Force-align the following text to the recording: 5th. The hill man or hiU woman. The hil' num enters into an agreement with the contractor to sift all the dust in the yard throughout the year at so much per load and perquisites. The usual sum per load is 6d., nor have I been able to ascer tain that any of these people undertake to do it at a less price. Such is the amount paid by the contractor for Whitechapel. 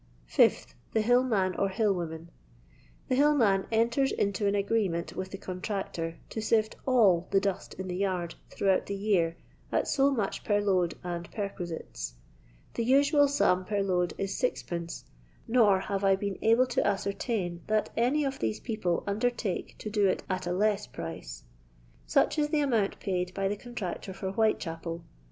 5th. 0.27 0.73
The 0.93 1.01
hill 1.03 1.21
man 1.21 1.53
or 1.57 1.69
hiU 1.69 1.93
woman. 1.93 2.31
The 3.07 3.13
hil' 3.13 3.35
num 3.37 3.67
enters 3.71 4.11
into 4.11 4.47
an 4.47 4.55
agreement 4.55 5.15
with 5.15 5.29
the 5.29 5.37
contractor 5.37 6.17
to 6.31 6.41
sift 6.41 6.75
all 6.87 7.27
the 7.29 7.39
dust 7.39 7.75
in 7.75 7.87
the 7.87 7.95
yard 7.97 8.33
throughout 8.49 8.87
the 8.87 8.95
year 8.95 9.37
at 9.71 9.87
so 9.87 10.09
much 10.09 10.43
per 10.43 10.59
load 10.59 10.95
and 11.03 11.29
perquisites. 11.29 12.15
The 12.73 12.83
usual 12.83 13.27
sum 13.27 13.63
per 13.63 13.83
load 13.83 14.15
is 14.17 14.31
6d., 14.33 15.03
nor 15.47 15.81
have 15.81 16.03
I 16.03 16.15
been 16.15 16.39
able 16.41 16.65
to 16.65 16.81
ascer 16.81 17.15
tain 17.15 17.61
that 17.67 17.91
any 17.95 18.23
of 18.23 18.39
these 18.39 18.59
people 18.59 19.03
undertake 19.05 19.77
to 19.77 19.89
do 19.91 20.07
it 20.07 20.23
at 20.27 20.47
a 20.47 20.51
less 20.51 20.87
price. 20.87 21.43
Such 22.07 22.39
is 22.39 22.49
the 22.49 22.61
amount 22.61 22.99
paid 22.99 23.35
by 23.35 23.47
the 23.47 23.55
contractor 23.55 24.13
for 24.13 24.31
Whitechapel. 24.31 25.03